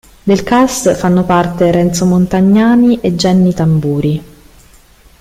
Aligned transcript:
Del 0.23 0.41
cast 0.41 0.95
fanno 0.95 1.23
parte 1.25 1.71
Renzo 1.71 2.05
Montagnani 2.07 2.99
e 3.01 3.13
Jenny 3.13 3.53
Tamburi. 3.53 4.23